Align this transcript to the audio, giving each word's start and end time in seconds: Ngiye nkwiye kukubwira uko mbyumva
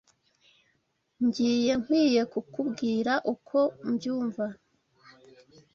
Ngiye 1.25 1.71
nkwiye 1.81 2.21
kukubwira 2.31 3.13
uko 3.33 3.57
mbyumva 3.91 4.45